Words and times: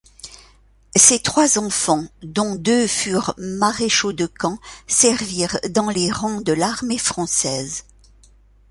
Ses 0.95 1.19
trois 1.19 1.59
enfants, 1.59 2.05
dont 2.23 2.55
deux 2.55 2.87
furent 2.87 3.35
maréchaux-de-camp, 3.37 4.57
servirent 4.87 5.59
dans 5.69 5.91
les 5.91 6.09
rangs 6.11 6.41
de 6.41 6.53
l'armée 6.53 6.97
française. 6.97 7.83